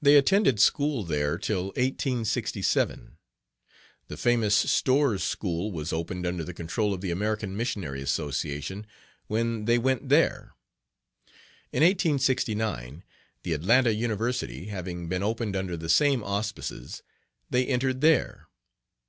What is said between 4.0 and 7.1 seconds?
the famous Storrs' School was opened under the control of the